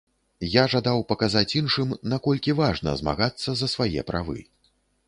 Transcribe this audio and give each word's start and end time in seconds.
Я 0.53 0.63
жадаў 0.73 1.03
паказаць 1.11 1.53
іншым, 1.61 1.93
наколькі 2.15 2.57
важна 2.63 2.95
змагацца 3.05 3.49
за 3.63 3.73
свае 3.77 4.11
правы. 4.11 4.39